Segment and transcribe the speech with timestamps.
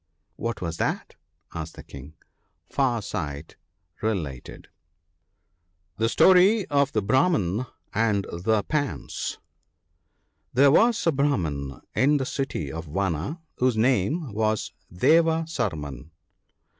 [0.35, 1.13] "What was that?"
[1.53, 2.15] asked the King.
[2.71, 3.55] Far sight
[4.01, 4.65] re lated:—
[5.99, 9.37] GOje £tarp of tfje 25taljman anb tlje $an£
[10.55, 16.09] HERE was a Brahman in the city of Vana, whose name was Deva Sarman.